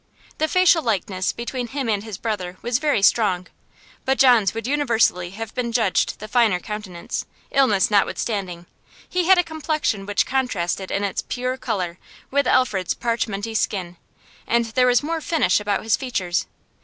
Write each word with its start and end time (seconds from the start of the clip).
The 0.39 0.47
facial 0.47 0.81
likeness 0.81 1.31
between 1.31 1.67
him 1.67 1.87
and 1.87 2.03
his 2.03 2.17
brother 2.17 2.57
was 2.63 2.79
very 2.79 3.03
strong, 3.03 3.45
but 4.03 4.17
John's 4.17 4.51
would 4.55 4.65
universally 4.65 5.29
have 5.37 5.53
been 5.53 5.71
judged 5.71 6.17
the 6.17 6.27
finer 6.27 6.59
countenance; 6.59 7.27
illness 7.51 7.91
notwithstanding, 7.91 8.65
he 9.07 9.25
had 9.25 9.37
a 9.37 9.43
complexion 9.43 10.07
which 10.07 10.25
contrasted 10.25 10.89
in 10.89 11.03
its 11.03 11.21
pure 11.21 11.55
colour 11.55 11.99
with 12.31 12.47
Alfred's 12.47 12.95
parchmenty 12.95 13.53
skin, 13.55 13.95
and 14.47 14.65
there 14.73 14.87
was 14.87 15.03
more 15.03 15.21
finish 15.21 15.59
about 15.59 15.83
his 15.83 15.95
features. 15.95 16.47